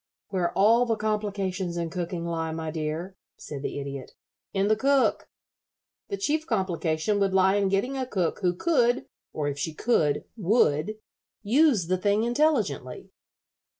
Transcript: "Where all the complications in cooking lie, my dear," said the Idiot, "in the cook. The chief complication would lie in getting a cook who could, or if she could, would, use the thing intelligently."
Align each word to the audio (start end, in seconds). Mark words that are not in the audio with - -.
"Where 0.29 0.51
all 0.57 0.87
the 0.87 0.95
complications 0.95 1.77
in 1.77 1.91
cooking 1.91 2.25
lie, 2.25 2.51
my 2.51 2.71
dear," 2.71 3.15
said 3.37 3.61
the 3.61 3.79
Idiot, 3.79 4.13
"in 4.51 4.67
the 4.67 4.75
cook. 4.75 5.29
The 6.07 6.17
chief 6.17 6.47
complication 6.47 7.19
would 7.19 7.35
lie 7.35 7.53
in 7.57 7.69
getting 7.69 7.95
a 7.97 8.07
cook 8.07 8.39
who 8.39 8.55
could, 8.55 9.05
or 9.31 9.47
if 9.47 9.59
she 9.59 9.75
could, 9.75 10.23
would, 10.35 10.97
use 11.43 11.85
the 11.85 11.99
thing 11.99 12.23
intelligently." 12.23 13.11